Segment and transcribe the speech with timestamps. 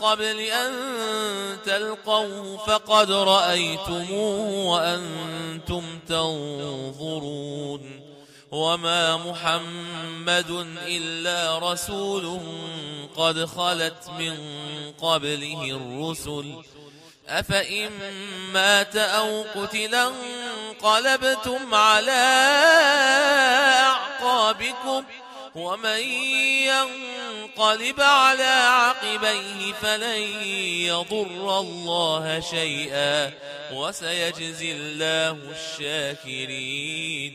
[0.00, 0.72] قبل أن
[1.64, 8.00] تلقوه فقد رأيتموه وأنتم تنظرون
[8.50, 10.50] وما محمد
[10.86, 12.40] إلا رسول
[13.16, 14.36] قد خلت من
[15.00, 16.54] قبله الرسل.
[17.28, 17.90] أفإن
[18.52, 22.10] مات أو قتلا انقلبتم على
[23.84, 25.04] أعقابكم
[25.58, 26.02] ومن
[26.70, 30.22] ينقلب على عقبيه فلن
[30.86, 33.32] يضر الله شيئا
[33.72, 37.34] وسيجزي الله الشاكرين.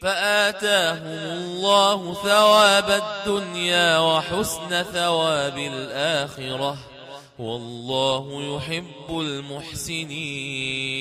[0.00, 6.76] فآتاهم الله ثواب الدنيا وحسن ثواب الآخرة.
[7.38, 11.00] والله يحب المحسنين.